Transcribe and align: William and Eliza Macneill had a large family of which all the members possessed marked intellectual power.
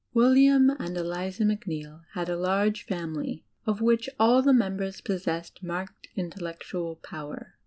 William 0.15 0.71
and 0.79 0.97
Eliza 0.97 1.45
Macneill 1.45 2.01
had 2.13 2.27
a 2.27 2.35
large 2.35 2.85
family 2.87 3.45
of 3.67 3.81
which 3.81 4.09
all 4.19 4.41
the 4.41 4.51
members 4.51 4.99
possessed 4.99 5.61
marked 5.61 6.07
intellectual 6.15 6.95
power. 6.95 7.53